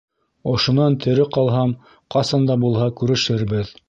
[0.51, 1.75] Ошонан тере ҡалһам,
[2.15, 3.71] ҡасан да булһа күрешербеҙ.